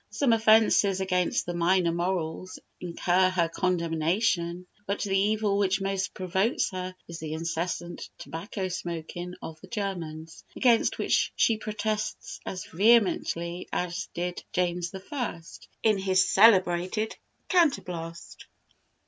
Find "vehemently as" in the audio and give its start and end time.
12.65-14.09